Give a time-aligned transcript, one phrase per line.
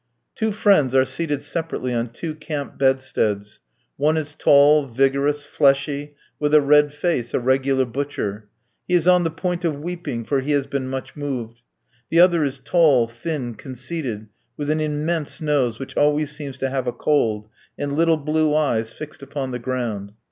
[0.33, 3.59] Two friends are seated separately on two camp bedsteads.
[3.97, 8.49] One is tall, vigorous, fleshy, with a red face a regular butcher.
[8.87, 11.61] He is on the point of weeping; for he has been much moved.
[12.09, 14.25] The other is tall, thin, conceited,
[14.57, 17.47] with an immense nose, which always seems to have a cold,
[17.77, 20.13] and little blue eyes fixed upon the ground.